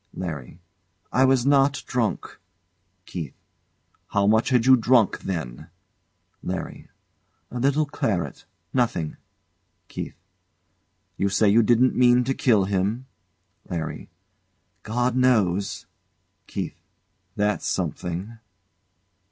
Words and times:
LARRY. 0.15 0.59
I 1.11 1.25
was 1.25 1.45
not 1.45 1.83
drunk. 1.85 2.39
KEITH. 3.05 3.35
How 4.07 4.25
much 4.25 4.49
had 4.49 4.65
you 4.65 4.75
drunk, 4.75 5.19
then? 5.19 5.69
LARRY. 6.41 6.89
A 7.51 7.59
little 7.59 7.85
claret 7.85 8.45
nothing! 8.73 9.17
KEITH. 9.89 10.15
You 11.17 11.29
say 11.29 11.49
you 11.49 11.61
didn't 11.61 11.93
mean 11.95 12.23
to 12.23 12.33
kill 12.33 12.65
him. 12.65 13.05
LARRY. 13.69 14.09
God 14.81 15.15
knows. 15.15 15.85
KEITH. 16.47 16.81
That's 17.35 17.67
something. 17.67 18.39